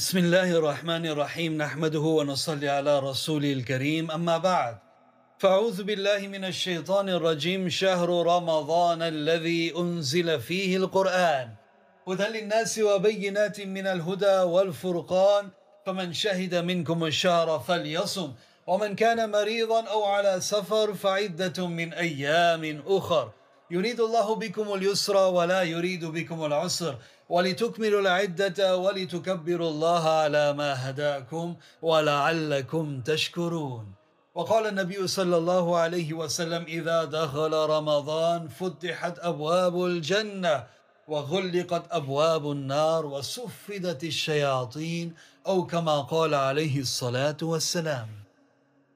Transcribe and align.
بسم 0.00 0.18
الله 0.18 0.50
الرحمن 0.50 1.06
الرحيم 1.06 1.56
نحمده 1.56 2.00
ونصلي 2.00 2.68
على 2.68 2.98
رسوله 2.98 3.52
الكريم 3.52 4.10
أما 4.10 4.38
بعد 4.38 4.78
فأعوذ 5.38 5.82
بالله 5.82 6.18
من 6.18 6.44
الشيطان 6.44 7.08
الرجيم 7.08 7.68
شهر 7.68 8.08
رمضان 8.08 9.02
الذي 9.02 9.76
أنزل 9.76 10.40
فيه 10.40 10.76
القرآن 10.76 11.48
هدى 12.08 12.24
للناس 12.24 12.78
وبينات 12.78 13.60
من 13.60 13.86
الهدى 13.86 14.38
والفرقان 14.54 15.48
فمن 15.86 16.12
شهد 16.12 16.54
منكم 16.54 17.04
الشهر 17.04 17.58
فليصم 17.58 18.32
ومن 18.66 18.94
كان 18.96 19.30
مريضا 19.30 19.80
أو 19.84 20.04
على 20.04 20.40
سفر 20.40 20.94
فعدة 20.94 21.66
من 21.66 21.92
أيام 21.92 22.82
أخر 22.86 23.30
يريد 23.70 24.00
الله 24.00 24.34
بكم 24.34 24.74
اليسر 24.74 25.16
ولا 25.16 25.62
يريد 25.62 26.04
بكم 26.04 26.44
العسر 26.44 26.96
ولتكملوا 27.30 28.00
العدة 28.00 28.76
ولتكبروا 28.76 29.70
الله 29.70 30.04
على 30.22 30.52
ما 30.52 30.70
هداكم 30.90 31.56
ولعلكم 31.82 33.00
تشكرون. 33.00 33.86
وقال 34.34 34.66
النبي 34.66 35.06
صلى 35.06 35.36
الله 35.36 35.76
عليه 35.76 36.10
وسلم 36.12 36.62
إذا 36.64 37.04
دخل 37.04 37.52
رمضان 37.52 38.48
فتحت 38.48 39.18
أبواب 39.18 39.84
الجنة 39.84 40.66
وغلقت 41.08 41.84
أبواب 41.90 42.50
النار 42.50 43.06
وصفدت 43.06 44.04
الشياطين 44.04 45.14
أو 45.46 45.66
كما 45.66 46.00
قال 46.00 46.34
عليه 46.34 46.80
الصلاة 46.80 47.36
والسلام. 47.42 48.08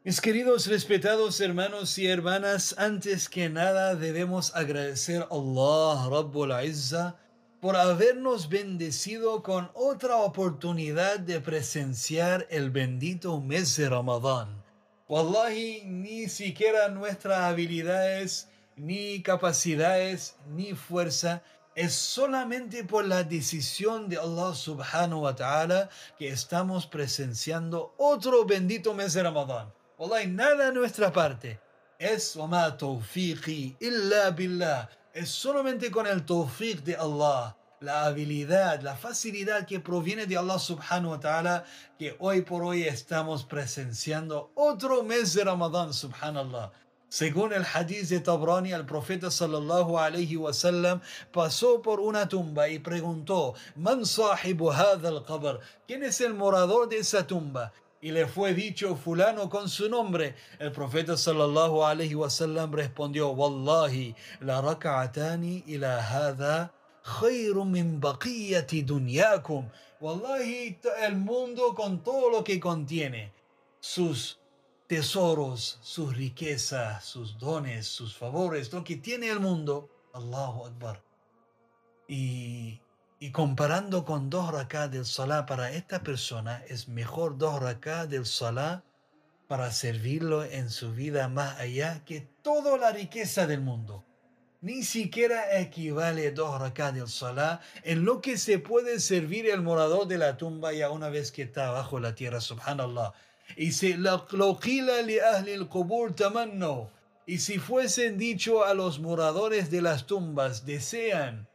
Mis 0.05 0.20
queridos 0.20 0.66
respetados 0.66 1.41
hermanos 1.41 1.98
y 1.98 2.06
hermanas, 2.06 2.75
antes 2.78 3.28
que 3.28 3.48
nada 3.48 3.95
debemos 3.95 4.55
agradecer 4.55 5.23
a 5.23 5.28
Allah 5.30 6.09
Rabbul 6.11 6.53
Izza 6.62 7.16
por 7.65 7.77
habernos 7.77 8.51
bendecido 8.51 9.43
con 9.43 9.71
otra 9.73 10.17
oportunidad 10.17 11.19
de 11.19 11.41
presenciar 11.41 12.47
el 12.51 12.69
bendito 12.71 13.41
mes 13.41 13.75
de 13.77 13.89
Ramadán. 13.89 14.62
Wallahi, 15.09 15.81
ni 15.87 16.29
siquiera 16.29 16.91
nuestras 16.91 17.39
habilidades, 17.39 18.51
ni 18.77 19.23
capacidades, 19.23 20.37
ni 20.55 20.75
fuerza 20.75 21.43
es 21.75 21.95
solamente 21.95 22.84
por 22.84 23.06
la 23.06 23.25
decisión 23.25 24.11
de 24.11 24.19
Allah 24.19 24.55
subhanahu 24.55 25.23
wa 25.23 25.34
ta'ala 25.34 25.89
que 26.19 26.28
estamos 26.28 26.87
presenciando 26.87 27.95
otro 27.97 28.45
bendito 28.45 28.93
mes 28.93 29.15
de 29.15 29.23
Ramadán. 29.23 29.73
Wallahi, 29.97 30.27
nada 30.27 30.67
de 30.67 30.73
nuestra 30.73 31.11
parte. 31.11 31.59
Es 31.99 32.37
wama 32.37 32.77
tawfiqi 32.77 33.78
illa 33.81 34.33
billah. 34.33 34.91
Es 35.15 35.31
solamente 35.31 35.93
con 35.93 36.09
el 36.09 36.27
tawfiq 36.27 36.83
de 36.83 36.97
Allah, 36.97 37.57
la 37.79 38.07
habilidad, 38.07 38.83
la 38.83 38.97
facilidad 38.97 39.65
que 39.65 39.79
proviene 39.79 40.27
de 40.27 40.37
Allah 40.37 40.59
subhanahu 40.59 41.12
wa 41.12 41.21
ta'ala, 41.21 41.65
que 41.97 42.17
hoy 42.19 42.43
por 42.43 42.65
hoy 42.65 42.83
estamos 42.83 43.45
presenciando 43.45 44.51
otro 44.56 45.05
mes 45.05 45.33
de 45.34 45.45
Ramadán, 45.45 45.93
subhanallah. 45.93 46.73
Según 47.09 47.53
el 47.53 47.65
hadith 47.65 48.09
de 48.09 48.19
Tabrani, 48.19 48.73
el 48.73 48.87
profeta 48.87 49.31
sallallahu 49.31 49.97
alayhi 49.97 50.37
wa 50.37 50.53
sallam 50.53 51.01
pasó 51.33 51.81
por 51.81 52.01
una 52.01 52.28
tumba 52.28 52.69
y 52.69 52.81
preguntó: 52.81 53.55
Man 53.77 54.05
sahibu 54.05 54.73
hadha 54.73 55.11
al-qabr? 55.11 55.61
¿Quién 55.87 56.03
es 56.03 56.21
el 56.21 56.34
morador 56.34 56.89
de 56.89 56.99
esa 56.99 57.25
tumba? 57.25 57.73
Y 58.05 58.10
le 58.10 58.27
fue 58.27 58.52
dicho 58.52 58.97
fulano 58.97 59.48
con 59.48 59.66
su 59.66 59.88
nombre. 59.88 60.34
El 60.58 60.72
profeta 60.72 61.16
sallallahu 61.16 61.84
alaihi 61.84 62.14
wasallam 62.14 62.70
respondió, 62.70 63.30
Wallahi, 63.30 64.14
la 64.41 64.60
raka'atani 64.60 65.64
ila 65.69 66.02
hadha 66.02 66.70
khayru 67.02 67.64
min 67.64 67.98
baqiyati 68.02 68.82
dunyakum. 68.82 69.70
Wallahi, 70.02 70.78
el 71.00 71.16
mundo 71.16 71.75
con 71.75 72.05
todo 72.05 72.28
lo 72.28 72.44
que 72.44 72.60
contiene, 72.60 73.32
sus 73.80 74.38
tesoros, 74.86 75.78
sus 75.81 76.14
riquezas, 76.14 77.03
sus 77.06 77.38
dones, 77.38 77.87
sus 77.87 78.14
favores, 78.14 78.70
lo 78.70 78.84
que 78.84 78.97
tiene 78.97 79.31
el 79.31 79.41
mundo, 79.41 79.88
Allahu 80.12 80.66
Akbar. 80.66 81.03
Y 82.06 82.82
y 83.19 83.30
comparando 83.30 84.04
con 84.04 84.28
dos 84.28 84.52
rak'ah 84.52 84.88
del 84.88 85.06
salah 85.06 85.47
para 85.47 85.72
esta 85.72 86.02
persona, 86.02 86.62
es 86.69 86.88
mejor 86.88 87.38
dos 87.38 87.60
rak'ah 87.60 88.06
del 88.06 88.26
salah 88.26 88.82
para 89.47 89.70
servirlo 89.70 90.44
en 90.44 90.70
su 90.70 90.92
vida 90.92 91.28
más 91.28 91.58
allá 91.60 92.04
que 92.04 92.20
toda 92.42 92.76
la 92.76 92.91
riqueza 92.92 93.47
del 93.47 93.60
mundo. 93.60 94.04
Ni 94.60 94.82
siquiera 94.82 95.58
equivale 95.58 96.32
dos 96.32 96.60
rak'ah 96.60 96.92
del 96.92 97.08
salah 97.08 97.60
en 97.82 98.04
lo 98.04 98.20
que 98.20 98.38
se 98.38 98.58
puede 98.58 98.98
servir 98.98 99.48
el 99.48 99.62
morador 99.62 100.06
de 100.08 100.19
la 100.19 100.36
tumba 100.36 100.72
ya 100.72 100.91
una 100.91 101.08
vez 101.08 101.31
que 101.32 101.42
está 101.42 101.70
bajo 101.70 102.00
la 102.00 102.14
tierra, 102.14 102.41
subhanallah. 102.41 103.12
Y 103.56 103.72
si 103.72 103.94
lo 103.94 104.26
li 105.06 105.19
ahli 105.19 105.52
el 105.52 105.69
tamanno. 106.14 106.91
Y 107.26 107.38
si 107.38 107.58
fuesen 107.58 108.19
dicho 108.19 108.64
a 108.64 108.75
los 108.75 109.00
moradores 109.00 109.70
de 109.70 109.81
las 109.81 110.06
tumbas, 110.06 110.66
desean 110.66 111.48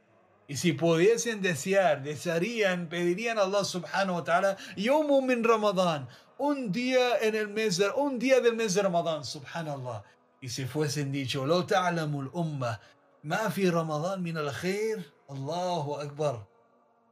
y 0.50 0.58
si 0.58 0.74
pudiesen 0.74 1.44
desear, 1.44 2.02
desearían, 2.02 2.90
pedirían 2.90 3.38
a 3.38 3.44
Allah 3.44 3.64
subhanahu 3.64 4.16
wa 4.16 4.24
ta'ala, 4.24 4.58
Yomu 4.76 5.22
min 5.22 5.44
Ramadán, 5.44 6.08
un 6.40 6.72
día 6.72 7.20
en 7.22 7.36
el 7.36 7.50
mes 7.50 7.78
de, 7.78 7.88
un 7.92 8.18
día 8.18 8.42
del 8.42 8.56
mes 8.56 8.74
de 8.74 8.82
Ramadán, 8.82 9.24
subhanallah. 9.24 10.02
Y 10.42 10.50
si 10.50 10.66
fuesen 10.66 11.12
dicho, 11.12 11.46
Lo 11.46 11.68
ta'lamul 11.68 12.32
umma, 12.34 12.80
ma 13.22 13.52
fi 13.52 13.70
Ramadán 13.70 14.24
min 14.24 14.38
al 14.38 14.52
khair, 14.52 15.06
Allahu 15.30 16.02
Akbar. 16.02 16.48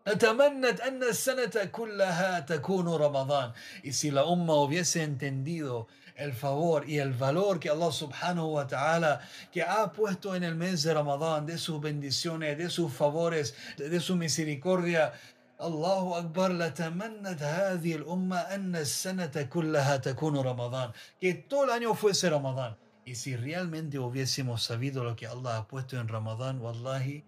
لتمنت 0.07 0.81
أن 0.81 1.03
السنة 1.03 1.65
كلها 1.71 2.39
تكون 2.39 2.87
رمضان. 2.87 3.53
Y 3.83 3.91
si 3.91 4.09
la 4.09 4.23
umma 4.25 4.55
hubiese 4.55 5.03
entendido 5.03 5.87
el 6.17 6.33
favor 6.33 6.89
y 6.89 6.97
el 6.97 7.13
valor 7.13 7.59
que 7.59 7.69
Allah 7.69 7.91
subhanahu 7.91 8.55
wa 8.55 8.67
ta'ala 8.67 9.21
que 9.51 9.61
ha 9.61 9.91
puesto 9.93 10.35
en 10.35 10.43
el 10.43 10.55
mes 10.55 10.83
de 10.83 10.93
Ramadán, 10.93 11.45
de 11.45 11.57
sus 11.57 11.79
bendiciones, 11.79 12.57
de 12.57 12.69
sus 12.69 12.91
favores, 12.91 13.55
de, 13.77 13.99
su 13.99 14.15
misericordia. 14.15 15.13
Akbar, 15.59 16.51
la 16.51 16.73
tamannat 16.73 17.41
hadhi 17.41 17.93
al-umma 17.93 18.47
anna 18.49 18.83
sanata 18.85 19.47
kullaha 19.47 20.01
takunu 20.01 20.43
Ramadán. 20.43 20.91
Que 21.19 21.33
todo 21.35 21.65
el 21.65 21.69
año 21.71 21.93
fuese 21.93 22.29
Ramadán. 22.29 22.77
Y 23.05 23.15
si 23.15 23.35
realmente 23.35 23.99
hubiésemos 23.99 24.63
sabido 24.63 25.03
lo 25.03 25.15
que 25.15 25.27
Allah 25.27 25.57
ha 25.57 25.67
puesto 25.67 25.99
en 25.99 26.07
Ramadán, 26.07 26.59
wallahi, 26.59 27.23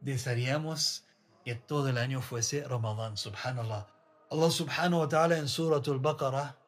desearíamos 0.00 1.04
que 1.44 1.54
todo 1.54 1.88
el 1.88 1.98
año 1.98 2.20
fuese 2.20 2.64
Ramadán, 2.64 3.16
subhanallah. 3.16 3.86
Allah 4.30 4.50
subhanahu 4.50 5.00
wa 5.00 5.08
ta'ala 5.08 5.38
en 5.38 5.48
Suratul 5.48 6.00
Baqarah 6.00 6.61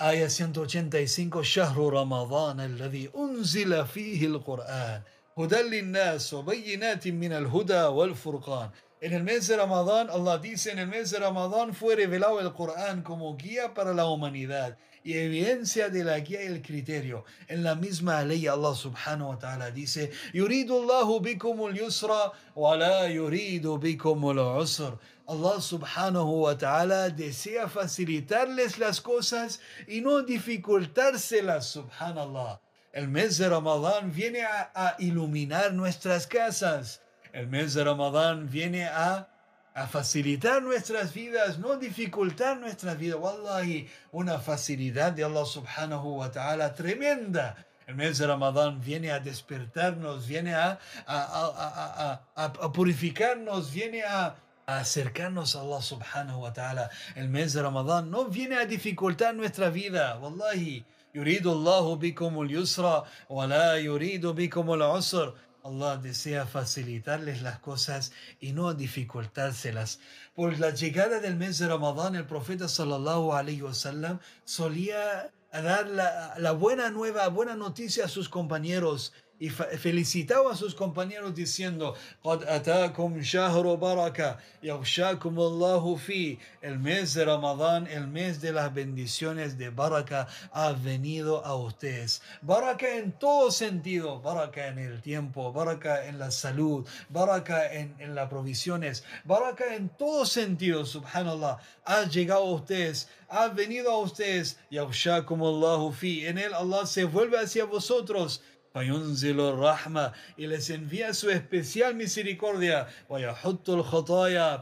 آية 0.00 0.28
185 0.40 1.42
شهر 1.42 1.92
رمضان 1.92 2.60
الذي 2.60 3.10
أنزل 3.16 3.86
فيه 3.86 4.26
القرآن. 4.26 5.00
هدى 5.38 5.56
للناس 5.56 6.34
وبينات 6.34 7.08
من 7.08 7.32
الهدى 7.32 7.82
والفرقان. 7.82 8.70
En 8.98 9.12
el 9.12 9.24
mes 9.24 9.46
de 9.46 9.58
Ramadán, 9.58 10.08
Allah 10.08 10.38
dice, 10.38 10.70
en 10.70 10.78
el 10.78 10.88
mes 10.88 11.10
de 11.10 11.18
Ramadán 11.18 11.74
fue 11.74 11.96
revelado 11.96 12.40
el 12.40 12.50
Corán 12.54 13.02
como 13.02 13.36
guía 13.36 13.74
para 13.74 13.92
la 13.92 14.06
humanidad 14.06 14.78
y 15.04 15.18
evidencia 15.18 15.90
de 15.90 16.02
la 16.02 16.18
guía 16.20 16.42
y 16.42 16.46
el 16.46 16.62
criterio. 16.62 17.26
En 17.46 17.62
la 17.62 17.74
misma 17.74 18.24
ley 18.24 18.46
Allah 18.46 18.74
subhanahu 18.74 19.28
wa 19.28 19.38
ta'ala 19.38 19.70
dice, 19.70 20.10
Yuridu 20.32 20.80
Allahu 20.80 21.20
bikum 21.20 21.68
al-yusra 21.68 22.32
wa 22.54 22.74
la 22.74 23.06
yuridu 23.06 23.78
bikum 23.78 24.30
al-usr. 24.30 24.98
Allah 25.28 25.60
subhanahu 25.60 26.44
wa 26.44 26.56
ta'ala 26.56 27.10
desea 27.10 27.68
facilitarles 27.68 28.78
las 28.78 29.02
cosas 29.02 29.60
y 29.86 30.00
no 30.00 30.22
dificultárselas, 30.22 31.66
subhanallah. 31.66 32.60
El 32.94 33.08
mes 33.08 33.36
de 33.36 33.50
Ramadán 33.50 34.10
viene 34.10 34.42
a 34.42 34.96
iluminar 34.98 35.74
nuestras 35.74 36.26
casas 36.26 37.02
el 37.36 37.46
mes 37.48 37.74
de 37.74 37.84
Ramadán 37.84 38.48
viene 38.48 38.86
a, 38.86 39.28
a 39.74 39.86
facilitar 39.86 40.62
nuestras 40.62 41.12
vidas, 41.12 41.58
no 41.58 41.76
dificultar 41.76 42.56
nuestras 42.56 42.96
vidas. 42.96 43.20
Wallahi, 43.20 43.86
una 44.10 44.38
facilidad 44.38 45.12
de 45.12 45.22
Allah 45.24 45.44
subhanahu 45.44 46.16
wa 46.20 46.30
ta'ala 46.30 46.74
tremenda. 46.74 47.56
El 47.86 47.94
mes 47.94 48.16
de 48.18 48.26
Ramadán 48.26 48.80
viene 48.80 49.12
a 49.12 49.20
despertarnos, 49.20 50.26
viene 50.26 50.54
a, 50.54 50.78
a, 51.06 52.20
a, 52.34 52.44
a 52.44 52.72
purificarnos, 52.72 53.70
viene 53.70 54.02
a, 54.02 54.34
acercarnos 54.66 55.54
a 55.54 55.60
Allah 55.60 55.82
subhanahu 55.82 56.40
wa 56.40 56.52
ta'ala. 56.52 56.90
El 57.14 57.28
mes 57.28 57.52
de 57.52 57.62
Ramadán 57.62 58.10
no 58.10 58.24
viene 58.24 58.56
a 58.56 58.66
dificultar 58.66 59.34
nuestra 59.34 59.68
vida. 59.68 60.18
Wallahi, 60.20 60.84
yuridu 61.14 61.52
Allahu 61.52 61.96
bikum 61.98 62.40
al-yusra 62.40 63.04
wa 63.28 63.46
la 63.46 63.78
yuridu 63.78 64.34
bikum 64.34 64.70
al-usr. 64.70 65.34
Allah 65.66 65.96
desea 65.96 66.46
facilitarles 66.46 67.42
las 67.42 67.58
cosas 67.58 68.12
y 68.40 68.52
no 68.52 68.72
dificultárselas. 68.74 69.98
Por 70.34 70.58
la 70.58 70.70
llegada 70.70 71.20
del 71.20 71.36
mes 71.36 71.58
de 71.58 71.68
Ramadán, 71.68 72.14
el 72.14 72.26
profeta 72.26 72.68
sallallahu 72.68 73.32
alaihi 73.32 73.62
wasallam 73.62 74.20
solía 74.44 75.32
dar 75.52 75.88
la, 75.88 76.52
buena 76.52 76.90
nueva, 76.90 77.28
buena 77.28 77.56
noticia 77.56 78.04
a 78.04 78.08
sus 78.08 78.28
compañeros 78.28 79.12
y 79.41 79.49
felicitaba 79.49 80.51
a 80.51 80.55
sus 80.55 80.75
compañeros 80.75 81.33
diciendo 81.33 81.95
قد 82.23 82.43
أتاكم 82.43 83.23
شهر 83.23 83.75
بركة 83.75 84.37
يغشاكم 84.63 85.39
الله 85.39 85.95
فيه 85.95 86.37
el 86.61 86.77
mes 86.77 87.15
de 87.15 87.25
Ramadán 87.25 87.87
el 87.87 88.05
mes 88.05 88.39
de 88.39 88.53
las 88.53 88.71
bendiciones 88.71 89.57
de 89.57 89.71
baraka 89.71 90.27
ha 90.53 90.73
venido 90.73 91.43
a 91.43 91.55
ustedes 91.55 92.21
baraka 92.43 92.97
en 92.97 93.13
todo 93.13 93.49
sentido 93.49 94.19
baraka 94.21 94.67
en 94.67 94.77
el 94.77 95.01
tiempo 95.01 95.51
baraka 95.51 96.05
en 96.05 96.19
la 96.19 96.29
salud 96.29 96.87
baraka 97.09 97.73
en, 97.73 97.95
en 97.97 98.13
las 98.13 98.29
provisiones 98.29 99.03
baraka 99.25 99.73
en 99.73 99.89
todo 99.89 100.23
sentido 100.27 100.85
subhanallah 100.85 101.57
ha 101.85 102.03
llegado 102.03 102.43
a 102.43 102.53
ustedes 102.53 103.09
ha 103.27 103.47
venido 103.47 103.89
a 103.89 103.97
ustedes 103.97 104.57
يغشاكم 104.71 105.41
الله 105.41 105.91
فيه 105.91 106.29
en 106.29 106.37
él 106.37 106.53
Allah 106.53 106.85
se 106.85 107.05
vuelve 107.05 107.39
hacia 107.39 107.65
vosotros 107.65 108.41
y 110.37 110.47
les 110.47 110.69
envía 110.69 111.13
su 111.13 111.29
especial 111.29 111.93
misericordia 111.93 112.87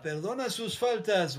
perdona 0.01 0.49
sus 0.49 0.79
faltas 0.79 1.37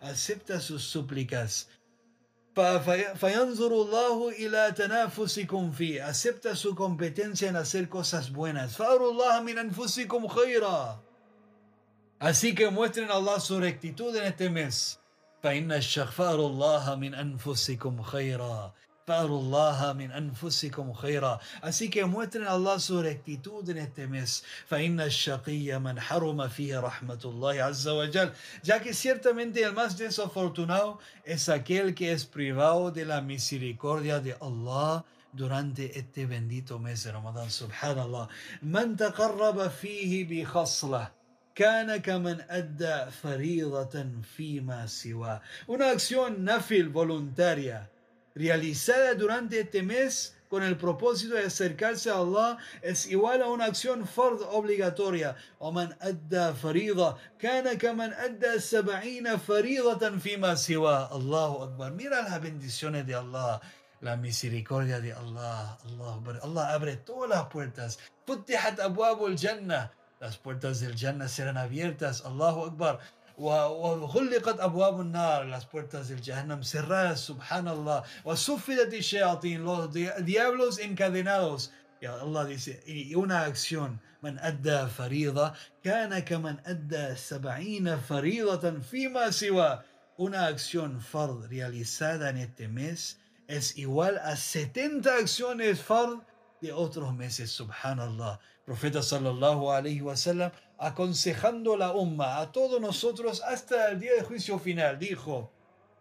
acepta 0.00 0.60
sus 0.60 0.84
súplicas 0.84 1.68
acepta 6.04 6.56
su 6.56 6.74
competencia 6.76 7.48
en 7.48 7.56
hacer 7.56 7.88
cosas 7.88 8.30
buenas 8.30 8.78
así 12.20 12.54
que 12.54 12.70
muestren 12.70 13.10
a 13.10 13.14
Allah 13.14 13.40
su 13.40 13.58
rectitud 13.58 14.14
en 14.14 14.24
este 14.24 14.50
mes 14.50 14.98
فإن 15.42 15.72
الله 16.46 16.94
من 16.94 17.14
أنفسكم 17.14 18.02
خيرا 18.02 18.74
Min 19.07 20.11
anfusikum 20.11 20.93
khaira. 20.93 21.39
Así 21.61 21.89
que 21.89 22.03
muestren 22.05 22.45
a 22.45 22.51
Allah 22.51 22.77
su 22.77 23.01
rectitud 23.01 23.69
en 23.69 23.77
este 23.77 24.05
mes. 24.07 24.43
فإن 24.69 24.99
الشقي 24.99 25.79
من 25.79 25.99
حرم 25.99 26.47
فيه 26.49 26.79
رحمة 26.81 27.19
الله 27.23 27.63
عز 27.63 27.87
وجل. 27.87 28.31
Ya 28.63 28.81
que 28.81 28.93
ciertamente 28.93 29.63
el 29.63 29.71
más 29.71 29.97
desafortunado 29.97 30.99
es 31.23 31.47
aquel 31.47 31.95
que 31.95 32.11
es 32.11 32.25
privado 32.25 32.91
de 32.91 33.05
la 33.05 33.21
misericordia 33.21 34.19
de 34.19 34.35
Allah 34.41 35.05
durante 35.31 35.97
este 35.97 36.25
bendito 36.25 36.77
mes 36.77 37.03
de 37.05 37.13
Ramadán. 37.13 37.49
Subhanallah. 37.49 38.27
من 38.63 38.97
تقرب 38.97 39.69
فيه 39.69 40.27
بخصلة 40.27 41.11
كان 41.55 41.97
كمن 41.97 42.41
أدى 42.49 43.11
فريضة 43.23 44.05
فيما 44.35 44.85
سواه. 44.85 45.41
Una 45.67 45.91
acción 45.91 46.43
nafil 46.43 46.89
voluntaria 46.89 47.89
realizada 48.36 49.14
durante 49.14 49.60
este 49.60 49.82
mes 49.82 50.34
con 50.48 50.62
el 50.62 50.76
propósito 50.76 51.34
de 51.34 51.46
acercarse 51.46 52.10
a 52.10 52.16
Allah 52.16 52.58
es 52.82 53.06
igual 53.06 53.40
a 53.40 53.48
una 53.48 53.64
acción 53.64 54.06
fard 54.06 54.42
obligatoria. 54.52 55.34
ومن 55.60 55.94
أدى 56.00 56.52
فريضة 56.52 57.16
كان 57.38 57.78
كمن 57.78 58.12
أدى 58.12 58.58
سبعين 58.58 59.38
فريضة 59.38 60.18
فيما 60.18 60.54
سواه. 60.54 61.16
الله 61.16 61.64
أكبر. 61.64 61.96
Mira 61.96 62.22
las 62.22 62.40
bendiciones 62.42 63.06
de 63.06 63.14
Allah. 63.14 63.60
La 64.02 64.16
misericordia 64.16 65.00
de 65.00 65.14
Allah. 65.14 65.78
Allah, 65.86 66.40
Allah 66.42 66.74
abre 66.74 66.96
todas 66.96 67.30
las 67.30 67.46
puertas. 67.48 67.98
فتحت 68.26 68.78
أبواب 68.80 69.24
الجنة. 69.24 69.90
Las 70.20 70.36
puertas 70.36 70.80
del 70.80 70.94
Jannah 70.96 71.28
serán 71.28 71.56
abiertas. 71.56 72.24
Allahu 72.26 72.66
Akbar. 72.66 73.00
وغلقت 73.37 74.59
أبواب 74.59 75.01
النار 75.01 75.49
las 75.49 75.65
puertas 75.65 76.09
del 76.09 76.21
Jahannam 76.21 76.63
cerradas 76.63 77.29
subhanallah 77.29 78.03
وسفلت 78.25 78.93
الشياطين 78.93 79.63
los 79.63 79.93
diablos 80.25 80.79
encadenados 80.79 81.71
y 82.01 82.05
Allah 82.05 82.45
dice 82.45 82.81
y 82.87 83.13
una 83.15 83.43
acción 83.43 83.99
من 84.23 84.39
أدى 84.39 84.87
فريضة 84.87 85.53
كان 85.83 86.19
كمن 86.19 86.57
أدى 86.65 87.15
سبعين 87.15 87.97
فريضة 87.97 88.79
فيما 88.79 89.31
سوى 89.31 89.79
una 90.17 90.47
acción 90.47 90.99
fard 90.99 91.47
realizada 91.47 92.29
en 92.31 92.37
este 92.37 92.67
mes 92.67 93.19
es 93.47 93.77
igual 93.77 94.17
a 94.17 94.35
70 94.35 95.13
acciones 95.15 95.79
fard 95.79 96.21
de 96.59 96.73
otros 96.73 97.13
meses 97.13 97.51
subhanallah 97.51 98.39
profeta 98.65 99.03
sallallahu 99.03 99.71
alaihi 99.71 100.01
wasallam 100.01 100.51
aconsejando 100.78 101.76
la 101.76 101.92
umma 101.92 102.38
a 102.38 102.52
todos 102.52 102.80
nosotros 102.80 103.42
hasta 103.42 103.90
el 103.90 104.00
día 104.00 104.14
del 104.14 104.24
juicio 104.24 104.58
final. 104.58 104.98
Dijo, 104.98 105.50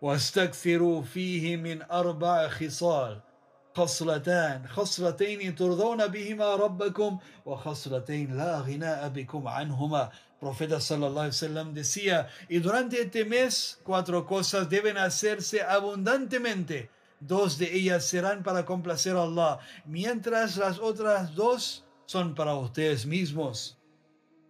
واستكثروا 0.02 1.02
فيه 1.02 1.58
من 1.58 1.82
أربع 1.92 2.48
خصال 2.48 3.22
خصلتان 3.76 4.68
خصلتين 4.68 5.56
ترضون 5.56 6.08
بهما 6.08 6.56
ربكم 6.56 7.18
وخصلتين 7.46 8.38
لا 8.38 8.60
غناء 8.60 9.10
بكم 9.10 9.48
عنهما 9.48 10.12
Profeta 10.42 10.80
sallallahu 10.82 11.30
alaihi 11.30 11.38
wasallam 11.38 11.74
decía, 11.76 12.28
y 12.50 12.58
durante 12.58 13.00
este 13.00 13.26
mes 13.26 13.80
cuatro 13.84 14.26
cosas 14.26 14.68
deben 14.68 14.98
hacerse 14.98 15.62
abundantemente. 15.62 16.90
Dos 17.20 17.60
de 17.60 17.72
ellas 17.72 18.06
serán 18.06 18.42
para 18.42 18.66
complacer 18.66 19.16
a 19.16 19.22
Allah, 19.22 19.60
mientras 19.86 20.58
las 20.58 20.80
otras 20.80 21.36
dos 21.36 21.86
son 22.08 22.34
para 22.34 22.56
ustedes 22.56 23.06
mismos. 23.06 23.78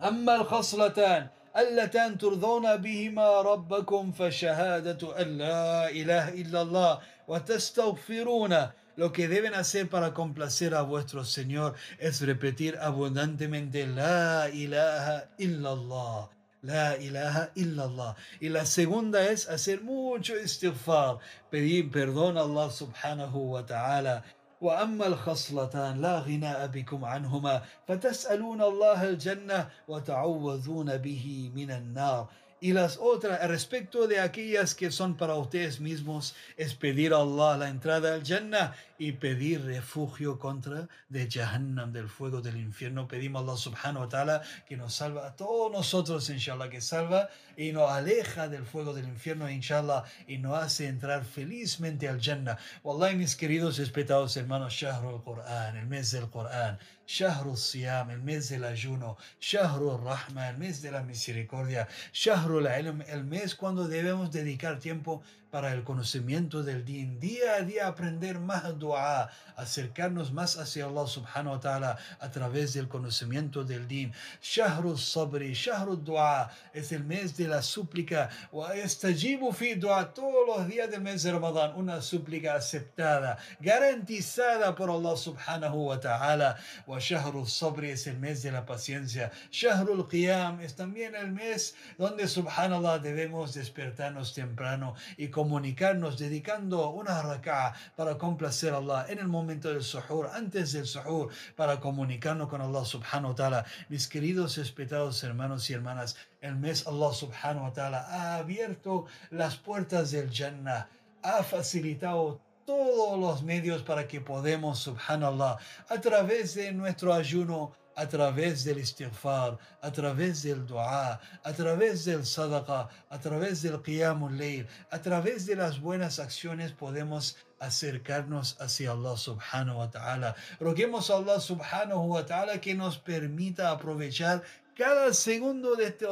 أما 0.02 0.36
الخصلتان 0.36 1.26
اللتان 1.56 2.18
ترضون 2.18 2.76
بهما 2.76 3.40
ربكم 3.40 4.12
فشهادة 4.12 5.22
أن 5.22 5.38
لا 5.38 5.90
إله 5.90 6.28
إلا 6.28 6.62
الله 6.62 6.98
وتستغفرون 7.28 8.68
lo 8.96 9.12
que 9.12 9.28
deben 9.28 9.52
hacer 9.52 9.90
para 9.90 10.14
complacer 10.14 10.74
a 10.74 10.80
vuestro 10.80 11.22
Señor 11.24 11.74
es 11.98 12.22
repetir 12.22 12.78
abundantemente 12.78 13.86
La 13.86 14.48
ilaha 14.48 15.28
illallah. 15.36 16.30
La 16.62 16.96
ilaha 16.96 17.50
illallah. 17.54 18.16
Y 18.40 18.48
la 18.48 18.64
segunda 18.64 19.30
es 19.30 19.48
hacer 19.48 19.82
mucho 19.82 20.34
istighfar, 20.38 21.18
pedir 21.50 21.90
perdón 21.90 22.38
a 22.38 22.40
Allah 22.40 22.70
subhanahu 22.70 23.52
wa 23.52 23.66
ta'ala 23.66 24.24
وأما 24.60 25.06
الخصلتان 25.06 26.00
لا 26.00 26.18
غناء 26.18 26.66
بكم 26.66 27.04
عنهما 27.04 27.62
فتسألون 27.88 28.62
الله 28.62 29.08
الجنة 29.08 29.68
وتعوذون 29.88 30.96
به 30.96 31.50
من 31.54 31.70
النار. 31.70 32.26
Y 32.58 32.72
las 32.72 32.96
otras, 32.96 33.46
respecto 33.48 34.06
de 34.06 34.18
aquellas 34.18 34.74
que 34.74 34.90
son 34.90 35.16
para 35.16 35.34
ustedes 35.34 35.78
mismos, 35.78 36.34
es 36.56 36.74
pedir 36.74 37.12
a 37.12 37.18
Allah 37.18 37.58
la 37.58 37.68
entrada 37.68 38.14
al 38.14 38.24
Jannah 38.24 38.74
y 38.98 39.12
pedir 39.12 39.62
refugio 39.62 40.38
contra 40.38 40.88
de 41.10 41.28
Jahannam, 41.30 41.92
del 41.92 42.08
fuego 42.08 42.40
del 42.40 42.56
infierno. 42.56 43.06
Pedimos 43.06 43.40
a 43.40 43.44
Allah 43.44 43.56
subhanahu 43.58 44.04
wa 44.04 44.08
ta'ala 44.08 44.42
que 44.66 44.78
nos 44.78 44.94
salva 44.94 45.26
a 45.26 45.36
todos 45.36 45.70
nosotros, 45.70 46.30
inshallah, 46.30 46.70
que 46.70 46.80
salva 46.80 47.28
y 47.58 47.72
nos 47.72 47.90
aleja 47.90 48.48
del 48.48 48.64
fuego 48.64 48.94
del 48.94 49.04
infierno, 49.04 49.50
inshallah, 49.50 50.04
y 50.26 50.38
nos 50.38 50.56
hace 50.56 50.86
entrar 50.86 51.26
felizmente 51.26 52.08
al 52.08 52.22
Jannah. 52.22 52.56
Wallahi, 52.82 53.16
mis 53.16 53.36
queridos 53.36 53.76
respetados 53.76 54.34
hermanos, 54.38 54.72
Shahrul 54.72 55.22
Qur'an, 55.22 55.76
el 55.76 55.86
mes 55.86 56.10
del 56.10 56.30
Qur'an. 56.30 56.78
Shahru 57.06 57.56
Siyam, 57.56 58.10
el 58.10 58.20
mes 58.22 58.48
del 58.48 58.64
ayuno, 58.64 59.16
Shahru 59.40 59.96
Rahma, 59.98 60.48
el 60.48 60.58
mes 60.58 60.82
de 60.82 60.90
la 60.90 61.02
misericordia, 61.02 61.86
Shahru 62.12 62.60
Ilm, 62.60 63.02
el 63.02 63.24
mes 63.24 63.54
cuando 63.54 63.86
debemos 63.86 64.32
dedicar 64.32 64.78
tiempo 64.78 65.22
para 65.50 65.72
el 65.72 65.84
conocimiento 65.84 66.62
del 66.62 66.84
din. 66.84 67.20
Día 67.20 67.54
a 67.58 67.62
día 67.62 67.86
aprender 67.86 68.38
más 68.38 68.78
dua, 68.78 69.30
acercarnos 69.56 70.32
más 70.32 70.58
hacia 70.58 70.86
Allah 70.86 71.06
subhanahu 71.06 71.54
wa 71.54 71.60
ta'ala 71.60 71.98
a 72.20 72.30
través 72.30 72.74
del 72.74 72.88
conocimiento 72.88 73.64
del 73.64 73.86
din. 73.86 74.12
Shahru 74.42 74.96
sabri, 74.96 75.54
shahru 75.54 75.96
dua, 75.96 76.50
es 76.74 76.92
el 76.92 77.04
mes 77.04 77.36
de 77.36 77.48
la 77.48 77.62
súplica. 77.62 78.28
Estajibu 78.74 79.52
fi 79.52 79.74
dua, 79.74 80.12
todos 80.12 80.46
los 80.46 80.66
días 80.66 80.90
del 80.90 81.00
mes 81.00 81.22
de 81.22 81.32
Ramadán, 81.32 81.72
una 81.76 82.02
súplica 82.02 82.54
aceptada, 82.54 83.38
garantizada 83.60 84.74
por 84.74 84.90
Allah 84.90 85.16
subhanahu 85.16 85.86
wa 85.88 86.00
ta'ala. 86.00 86.56
Wa 86.86 86.98
shahru 86.98 87.46
sabri 87.46 87.90
es 87.90 88.06
el 88.06 88.18
mes 88.18 88.42
de 88.42 88.52
la 88.52 88.66
paciencia. 88.66 89.30
Shahru 89.50 90.08
qiyam 90.08 90.60
es 90.60 90.74
también 90.74 91.14
el 91.14 91.30
mes 91.30 91.74
donde 91.98 92.28
subhanallah 92.28 92.98
debemos 92.98 93.54
despertarnos 93.54 94.34
temprano 94.34 94.94
y 95.16 95.28
comunicarnos 95.36 96.16
dedicando 96.16 96.88
una 96.88 97.20
rak'a 97.20 97.74
para 97.94 98.16
complacer 98.16 98.72
a 98.72 98.78
Allah 98.78 99.04
en 99.10 99.18
el 99.18 99.28
momento 99.28 99.68
del 99.68 99.82
suhur, 99.82 100.30
antes 100.32 100.72
del 100.72 100.86
suhur, 100.86 101.28
para 101.54 101.78
comunicarnos 101.78 102.48
con 102.48 102.62
Allah 102.62 102.86
subhanahu 102.86 103.32
wa 103.32 103.34
ta'ala. 103.34 103.66
Mis 103.90 104.08
queridos 104.08 104.56
respetados 104.56 105.22
hermanos 105.24 105.68
y 105.68 105.74
hermanas, 105.74 106.16
el 106.40 106.56
mes 106.56 106.86
Allah 106.86 107.12
subhanahu 107.12 107.64
wa 107.64 107.72
ta'ala 107.74 108.06
ha 108.08 108.36
abierto 108.36 109.04
las 109.30 109.56
puertas 109.56 110.10
del 110.10 110.30
Jannah, 110.32 110.88
ha 111.22 111.42
facilitado 111.42 112.40
todos 112.64 113.20
los 113.20 113.42
medios 113.42 113.82
para 113.82 114.08
que 114.08 114.22
podamos, 114.22 114.78
subhanallah, 114.78 115.58
a 115.90 116.00
través 116.00 116.54
de 116.54 116.72
nuestro 116.72 117.12
ayuno, 117.12 117.72
a 117.96 118.06
través 118.06 118.64
del 118.64 118.78
istighfar, 118.78 119.58
a 119.80 119.90
través 119.90 120.42
del 120.42 120.66
dua, 120.66 121.18
a 121.42 121.52
través 121.52 122.04
del 122.04 122.24
sadaqa, 122.24 122.88
a 123.08 123.18
través 123.18 123.62
del 123.62 123.80
qiyamul 123.82 124.36
layl, 124.36 124.66
a 124.90 125.00
través 125.00 125.46
de 125.46 125.56
las 125.56 125.80
buenas 125.80 126.18
acciones 126.18 126.72
podemos 126.72 127.36
acercarnos 127.58 128.56
hacia 128.60 128.92
Allah 128.92 129.16
subhanahu 129.16 129.78
wa 129.78 129.90
ta'ala. 129.90 130.36
Roguemos 130.60 131.10
a 131.10 131.16
Allah 131.16 131.40
subhanahu 131.40 132.08
wa 132.08 132.24
ta'ala 132.24 132.60
que 132.60 132.74
nos 132.74 132.98
permita 132.98 133.70
aprovechar 133.70 134.42
cada 134.76 135.12
segundo 135.14 135.74
de 135.74 135.86
este 135.86 136.06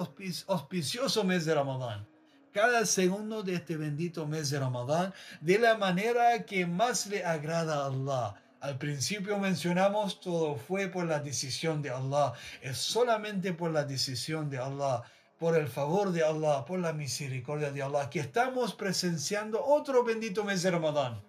auspicioso 0.49 1.23
mes 1.23 1.45
de 1.45 1.55
Ramadán 1.55 2.07
cada 2.55 2.87
segundo 2.87 3.43
de 3.43 3.57
este 3.57 3.76
bendito 3.76 4.29
mes 4.29 4.49
de 4.49 4.61
Ramadán 4.61 5.12
de 5.41 5.59
la 5.59 5.76
manera 5.76 6.45
que 6.47 6.64
más 6.64 7.09
le 7.09 7.25
agrada 7.25 7.83
a 7.83 7.87
Allah. 7.87 8.44
Al 8.63 8.78
principio 8.78 9.38
mencionamos 9.38 10.20
todo 10.20 10.56
fue 10.56 10.89
por 10.89 11.06
la 11.06 11.20
decisión 11.20 11.82
de 11.82 11.92
Allah. 11.92 12.34
Es 12.62 12.78
solamente 12.78 13.54
por 13.54 13.72
la 13.72 13.86
decisión 13.86 14.50
de 14.50 14.58
Allah, 14.58 15.04
por 15.38 15.56
el 15.56 15.68
favor 15.68 16.12
de 16.12 16.24
Allah, 16.24 16.66
por 16.66 16.80
la 16.80 16.92
misericordia 16.92 17.72
de 17.72 17.82
Allah, 17.82 18.10
que 18.10 18.20
estamos 18.20 18.74
presenciando 18.75 19.63
otro 19.63 20.04
bendito 20.04 20.44
mes 20.44 20.62
de 20.63 20.72
Ramadán. 20.72 21.22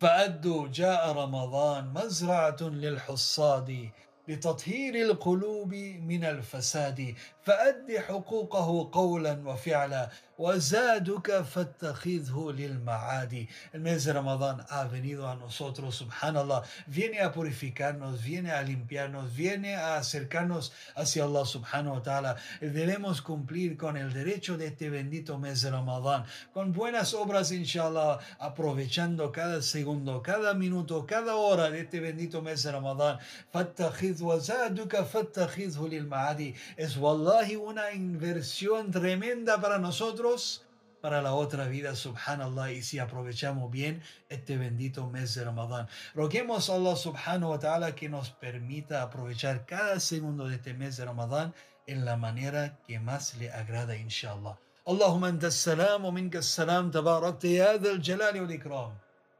فأدوا 0.00 0.68
جاء 0.68 1.12
رمضان 1.12 1.92
مزرعة 1.94 2.56
للحصاد 2.60 3.90
لتطهير 4.28 4.94
القلوب 4.94 5.74
من 6.10 6.24
الفساد 6.24 7.14
فأد 7.48 7.98
حقوقه 8.08 8.88
قولا 8.92 9.48
وفعلا 9.48 10.10
وزادك 10.38 11.42
فاتخذه 11.42 12.52
للمعاد 12.52 13.46
el 13.74 13.80
mes 13.80 14.04
de 14.04 14.12
Ramadán 14.12 14.64
ha 14.68 14.84
venido 14.84 15.28
a 15.28 15.36
nosotros 15.36 15.94
subhanallah 15.94 16.62
viene 16.88 17.20
a 17.20 17.30
purificarnos 17.30 18.20
viene 18.20 18.50
a 18.50 18.62
limpiarnos 18.62 19.32
viene 19.32 19.76
a 19.76 19.96
acercarnos 19.98 20.72
hacia 20.96 21.24
Allah 21.24 21.44
subhanahu 21.44 21.94
wa 21.94 22.02
ta'ala 22.02 22.36
debemos 22.60 23.22
cumplir 23.22 23.76
con 23.76 23.96
el 23.96 24.12
derecho 24.12 24.56
de 24.56 24.66
este 24.66 24.90
bendito 24.90 25.38
mes 25.38 25.62
de 25.62 25.70
Ramadán 25.70 26.24
con 26.52 26.72
buenas 26.72 27.14
obras 27.14 27.52
inshallah 27.52 28.18
aprovechando 28.40 29.30
cada 29.30 29.62
segundo 29.62 30.20
cada 30.20 30.54
minuto 30.54 31.06
cada 31.06 31.36
hora 31.36 31.70
de 31.70 31.82
este 31.82 32.00
bendito 32.00 32.42
mes 32.42 32.62
de 32.64 32.72
Ramadán 32.72 33.18
فاتخذ 33.52 34.22
وزادك 34.22 35.02
فاتخذه 35.02 35.88
للمعاد 35.88 36.54
es 36.76 36.96
wallah 36.96 37.34
una 37.38 37.92
inversión 37.92 38.90
tremenda 38.90 39.60
para 39.60 39.78
nosotros, 39.78 40.64
para 41.00 41.22
la 41.22 41.34
otra 41.34 41.66
vida, 41.68 41.94
subhanallah, 41.94 42.72
y 42.72 42.82
si 42.82 42.98
aprovechamos 42.98 43.70
bien 43.70 44.02
este 44.28 44.56
bendito 44.56 45.08
mes 45.08 45.34
de 45.34 45.44
Ramadán. 45.44 45.86
Roguemos 46.14 46.70
a 46.70 46.74
Allah 46.74 46.96
subhanahu 46.96 47.50
wa 47.50 47.58
ta'ala 47.58 47.94
que 47.94 48.08
nos 48.08 48.30
permita 48.30 49.02
aprovechar 49.02 49.64
cada 49.64 50.00
segundo 50.00 50.48
de 50.48 50.56
este 50.56 50.74
mes 50.74 50.96
de 50.96 51.04
Ramadán 51.04 51.54
en 51.86 52.04
la 52.04 52.16
manera 52.16 52.78
que 52.86 52.98
más 52.98 53.34
le 53.36 53.50
agrada, 53.50 53.96
inshallah. 53.96 54.58
اللهم 54.86 55.24
أنت 55.24 55.44
السلام 55.44 56.04
ومنك 56.04 56.36
السلام 56.36 56.90
تباركت 56.90 57.44
يا 57.44 57.76
ذا 57.76 57.90
الجلال 57.90 58.40
والإكرام 58.40 58.92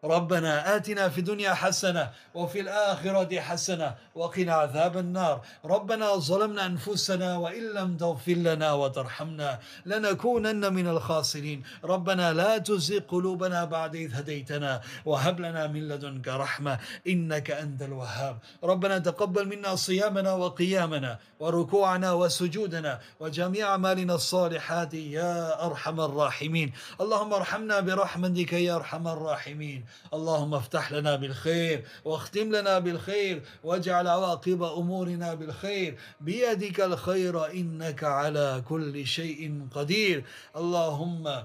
ربنا 0.03 0.75
آتنا 0.75 1.09
في 1.09 1.17
الدنيا 1.17 1.53
حسنة 1.53 2.09
وفي 2.33 2.59
الآخرة 2.59 3.39
حسنة 3.39 3.95
وقنا 4.15 4.53
عذاب 4.53 4.97
النار. 4.97 5.41
ربنا 5.65 6.15
ظلمنا 6.15 6.65
أنفسنا 6.65 7.37
وإن 7.37 7.73
لم 7.73 7.97
تغفر 7.97 8.33
لنا 8.33 8.73
وترحمنا 8.73 9.59
لنكونن 9.85 10.73
من 10.73 10.87
الخاسرين. 10.87 11.63
ربنا 11.83 12.33
لا 12.33 12.57
تزغ 12.57 12.99
قلوبنا 12.99 13.65
بعد 13.65 13.95
إذ 13.95 14.15
هديتنا 14.15 14.81
وهب 15.05 15.39
لنا 15.39 15.67
من 15.67 15.87
لدنك 15.87 16.27
رحمة 16.27 16.79
إنك 17.07 17.51
أنت 17.51 17.81
الوهاب. 17.81 18.37
ربنا 18.63 18.99
تقبل 18.99 19.47
منا 19.47 19.75
صيامنا 19.75 20.33
وقيامنا 20.33 21.19
وركوعنا 21.39 22.13
وسجودنا 22.13 22.99
وجميع 23.19 23.67
أعمالنا 23.67 24.15
الصالحات 24.15 24.93
يا 24.93 25.65
أرحم 25.65 25.99
الراحمين. 25.99 26.73
اللهم 27.01 27.33
ارحمنا 27.33 27.79
برحمتك 27.79 28.53
يا 28.53 28.75
أرحم 28.75 29.07
الراحمين. 29.07 29.88
اللهم 30.13 30.53
افتح 30.53 30.91
لنا 30.91 31.15
بالخير 31.15 31.85
واختم 32.05 32.55
لنا 32.55 32.79
بالخير 32.79 33.43
واجعل 33.63 34.07
عواقب 34.07 34.63
أمورنا 34.63 35.33
بالخير. 35.33 35.97
بيدك 36.21 36.81
الخير 36.81 37.51
إنك 37.51 38.03
على 38.03 38.63
كل 38.69 39.05
شيء 39.05 39.67
قدير. 39.75 40.23
اللهم 40.55 41.43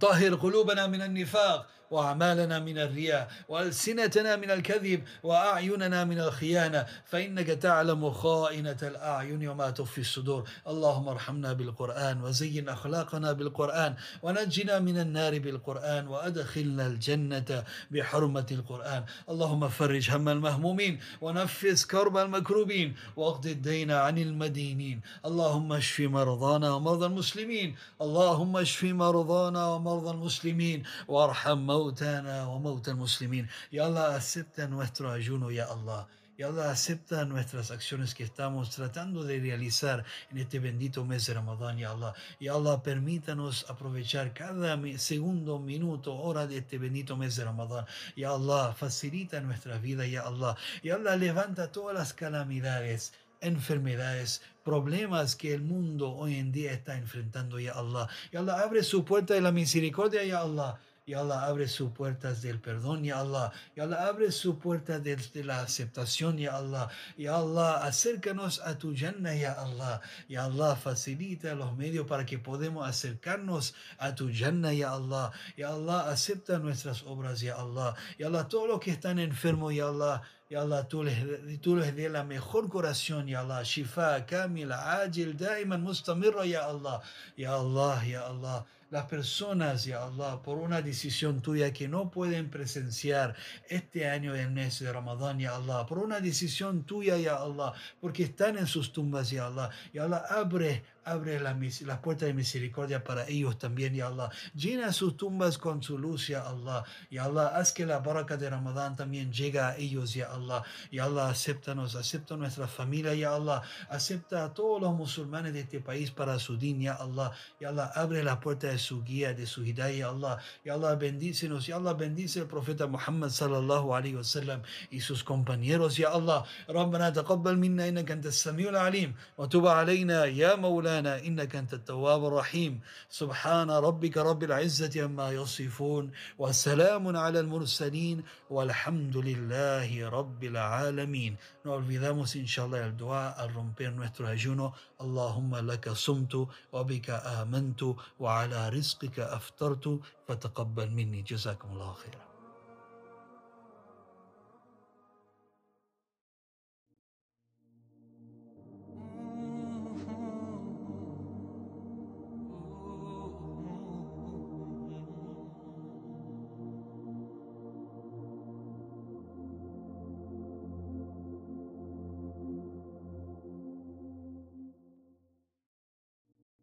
طهر 0.00 0.34
قلوبنا 0.34 0.86
من 0.86 1.02
النفاق 1.02 1.66
وأعمالنا 1.94 2.58
من 2.58 2.78
الرياء 2.78 3.30
وألسنتنا 3.48 4.36
من 4.36 4.50
الكذب 4.50 5.00
وأعيننا 5.22 6.04
من 6.04 6.18
الخيانة. 6.20 6.86
فإنك 7.10 7.46
تعلم 7.46 8.10
خائنة 8.10 8.80
الأعين 8.82 9.48
وما 9.48 9.70
تخفي 9.70 10.00
الصدور. 10.00 10.42
اللهم 10.68 11.08
ارحمنا 11.08 11.52
بالقرآن 11.52 12.16
وزين 12.24 12.68
أخلاقنا 12.68 13.32
بالقرآن 13.32 13.94
ونجنا 14.22 14.78
من 14.78 14.96
النار 14.98 15.38
بالقرآن 15.38 16.08
وأدخلنا 16.08 16.86
الجنة 16.86 17.50
بحرمة 17.90 18.46
القرآن. 18.50 19.02
اللهم 19.30 19.68
فرج 19.68 20.10
هم 20.10 20.28
المهمومين 20.28 21.00
ونفس 21.20 21.84
كرب 21.86 22.16
المكروبين 22.16 22.94
واقض 23.16 23.46
الدين 23.46 23.90
عن 23.90 24.18
المدينين. 24.18 25.00
اللهم 25.28 25.72
اشف 25.72 26.00
مرضانا 26.00 26.68
ومرضى 26.74 27.06
المسلمين. 27.06 27.76
اللهم 28.02 28.56
اشف 28.56 28.84
مرضانا 28.84 29.62
ومرضى 29.66 30.10
المسلمين. 30.10 30.82
وارحم 31.08 31.58
موتانا 31.83 32.45
وموتى 32.45 32.91
المسلمين 32.91 33.47
يا 33.71 33.87
الله 33.87 34.17
acepta 34.17 34.67
nuestro 34.67 35.11
ayuno 35.11 35.51
ya 35.51 35.65
Allah 35.65 36.07
Ya 36.39 36.47
Allah 36.47 36.71
acepta 36.71 37.25
nuestras 37.25 37.69
acciones 37.69 38.15
que 38.15 38.23
estamos 38.23 38.69
tratando 38.69 39.25
de 39.25 39.41
realizar 39.41 40.05
en 40.31 40.37
este 40.37 40.59
bendito 40.59 41.03
mes 41.03 41.25
de 41.25 41.33
Ramadán, 41.33 41.77
Ya 41.77 41.91
Allah. 41.91 42.13
Ya 42.39 42.53
Allah, 42.53 42.81
permítanos 42.81 43.65
aprovechar 43.67 44.33
cada 44.33 44.79
segundo, 44.97 45.59
minuto, 45.59 46.15
hora 46.15 46.47
de 46.47 46.59
este 46.59 46.77
bendito 46.77 47.17
mes 47.17 47.35
de 47.35 47.43
Ramadán. 47.43 47.85
Ya 48.15 48.29
Allah, 48.29 48.73
facilita 48.73 49.41
nuestra 49.41 49.79
vida, 49.79 50.07
Ya 50.07 50.21
Allah. 50.21 50.55
Ya 50.81 50.95
Allah, 50.95 51.17
levanta 51.17 51.73
todas 51.73 51.93
las 51.93 52.13
calamidades 52.13 53.11
enfermedades, 53.41 54.41
problemas 54.63 55.35
que 55.35 55.53
el 55.53 55.61
mundo 55.61 56.11
hoy 56.11 56.35
en 56.35 56.51
día 56.51 56.71
está 56.71 56.97
enfrentando, 56.97 57.59
ya 57.59 57.73
Allah. 57.73 58.07
Ya 58.31 58.39
Allah, 58.39 58.61
abre 58.61 58.83
su 58.83 59.03
puerta 59.03 59.33
de 59.33 59.41
la 59.41 59.51
misericordia, 59.51 60.23
ya 60.23 60.39
Allah. 60.39 60.79
Y 61.06 61.12
Allah 61.12 61.44
abre 61.44 61.68
sus 61.68 61.90
puertas 61.90 62.40
del 62.40 62.60
perdón, 62.60 63.04
ya 63.04 63.20
Allah. 63.20 63.52
Y 63.76 63.80
Allah 63.80 64.06
abre 64.06 64.32
su 64.32 64.58
puerta 64.58 64.98
de, 64.98 65.18
la 65.44 65.60
aceptación, 65.60 66.38
ya 66.38 66.56
Allah. 66.56 66.88
Y 67.18 67.26
Allah, 67.26 67.84
acércanos 67.84 68.62
a 68.64 68.78
tu 68.78 68.96
Jannah, 68.96 69.34
ya 69.34 69.52
Allah. 69.52 70.00
Y 70.28 70.36
Allah, 70.36 70.76
facilita 70.76 71.54
los 71.54 71.76
medios 71.76 72.06
para 72.06 72.24
que 72.24 72.38
podamos 72.38 72.88
acercarnos 72.88 73.74
a 73.98 74.14
tu 74.14 74.30
Jannah, 74.32 74.72
ya 74.72 74.94
Allah. 74.94 75.30
Y 75.58 75.62
Allah, 75.62 76.08
acepta 76.08 76.58
nuestras 76.58 77.02
obras, 77.02 77.42
ya 77.42 77.56
Allah. 77.56 77.94
Y 78.16 78.22
Allah, 78.22 78.48
todos 78.48 78.66
los 78.66 78.80
que 78.80 78.92
están 78.92 79.18
enfermos, 79.18 79.74
ya 79.74 79.88
Allah. 79.88 80.22
Ya 80.48 80.62
Allah, 80.62 80.88
tú 80.88 81.04
les, 81.04 81.96
dé 81.96 82.08
la 82.08 82.24
mejor 82.24 82.70
curación, 82.70 83.26
Ya 83.26 83.40
Allah. 83.40 83.62
Shifa, 83.62 84.24
kamila, 84.24 85.02
ajil, 85.02 85.36
daiman, 85.36 85.82
mustamirra, 85.82 86.46
Ya 86.46 86.64
Allah. 86.64 87.02
Ya 87.36 87.56
Allah, 87.56 88.02
Ya 88.06 88.26
Allah 88.26 88.64
las 88.94 89.06
personas, 89.06 89.86
ya 89.86 90.04
Allah, 90.04 90.40
por 90.40 90.56
una 90.58 90.80
decisión 90.80 91.42
tuya 91.42 91.72
que 91.72 91.88
no 91.88 92.12
pueden 92.12 92.48
presenciar 92.48 93.34
este 93.68 94.08
año 94.08 94.34
del 94.34 94.52
mes 94.52 94.78
de 94.78 94.92
Ramadán, 94.92 95.40
ya 95.40 95.56
Allah, 95.56 95.84
por 95.84 95.98
una 95.98 96.20
decisión 96.20 96.84
tuya, 96.84 97.16
ya 97.16 97.34
Allah, 97.38 97.72
porque 98.00 98.22
están 98.22 98.56
en 98.56 98.68
sus 98.68 98.92
tumbas, 98.92 99.30
ya 99.30 99.48
Allah, 99.48 99.70
ya 99.92 100.04
Allah, 100.04 100.24
abre 100.30 100.84
Abre 101.05 101.39
las 101.39 101.99
puertas 101.99 102.27
de 102.27 102.33
misericordia 102.33 103.03
para 103.03 103.27
ellos 103.27 103.57
también, 103.57 103.95
ya 103.95 104.07
Allah. 104.07 104.29
Llena 104.53 104.93
sus 104.93 105.17
tumbas 105.17 105.57
con 105.57 105.81
su 105.81 105.97
luz, 105.97 106.27
ya 106.27 106.47
Allah. 106.47 106.83
Ya 107.09 107.23
Allah, 107.23 107.47
haz 107.47 107.71
que 107.71 107.85
la 107.85 107.97
baraka 107.99 108.37
de 108.37 108.47
Ramadán 108.47 108.95
también 108.95 109.33
llegue 109.33 109.59
a 109.59 109.75
ellos, 109.77 110.13
ya 110.13 110.31
Allah. 110.31 110.61
Ya 110.91 111.05
Allah, 111.05 111.29
acéptanos, 111.29 111.95
acepta 111.95 112.37
nuestra 112.37 112.67
familia, 112.67 113.15
ya 113.15 113.33
Allah. 113.33 113.63
Acepta 113.89 114.43
a 114.43 114.53
todos 114.53 114.79
los 114.79 114.93
musulmanes 114.93 115.53
de 115.53 115.61
este 115.61 115.79
país 115.79 116.11
para 116.11 116.37
su 116.37 116.57
din, 116.57 116.81
ya 116.81 116.93
Allah. 116.93 117.31
Ya 117.59 117.69
Allah, 117.69 117.91
abre 117.95 118.23
la 118.23 118.39
puerta 118.39 118.67
de 118.67 118.77
su 118.77 119.03
guía, 119.03 119.33
de 119.33 119.47
su 119.47 119.63
hidayah, 119.65 119.97
ya 119.97 120.09
Allah. 120.09 120.37
Ya 120.63 120.73
Allah, 120.75 120.95
bendícenos, 120.95 121.65
ya 121.65 121.77
Allah, 121.77 121.93
bendice 121.93 122.41
al 122.41 122.47
profeta 122.47 122.85
Muhammad 122.85 123.29
sallallahu 123.29 123.95
alaihi 123.95 124.15
wasallam 124.15 124.61
y 124.91 124.99
sus 124.99 125.23
compañeros, 125.23 125.97
ya 125.97 126.09
Allah. 126.09 126.45
ربنا 126.69 127.09
تقبل 127.09 127.57
منا 127.57 127.89
انك 127.89 128.11
انت 128.11 128.25
السميع 128.25 128.69
العليم 128.69 129.15
وتب 129.37 129.67
علينا 129.67 130.25
يا 130.25 130.55
مولانا 130.55 130.92
مولانا 130.94 131.26
إنك 131.26 131.56
أنت 131.56 131.74
التواب 131.74 132.24
الرحيم. 132.24 132.80
سبحان 133.10 133.70
ربك 133.70 134.16
رب 134.16 134.42
العزة 134.42 135.02
عما 135.02 135.32
يصفون 135.32 136.10
وسلام 136.38 137.16
على 137.16 137.40
المرسلين 137.40 138.22
والحمد 138.50 139.16
لله 139.16 140.08
رب 140.08 140.44
العالمين. 140.44 141.36
No 141.64 141.74
olvidamos 141.74 142.36
inshallah 142.36 142.86
el 142.86 142.96
dua 142.96 143.30
al 143.30 143.50
romper 143.50 143.90
nuestro 143.90 144.26
ayuno. 144.26 144.72
اللهم 145.00 145.56
لك 145.56 145.88
صمت 145.88 146.48
وبك 146.72 147.10
آمنت 147.10 147.82
وعلى 148.20 148.68
رزقك 148.68 149.18
أفطرت 149.20 150.00
فتقبل 150.28 150.90
مني 150.90 151.22
جزاكم 151.22 151.68
الله 151.72 151.92
خيرا 151.92 152.33